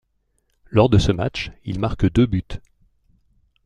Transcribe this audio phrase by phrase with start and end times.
[0.71, 2.41] Lors de ce match, il marque deux buts.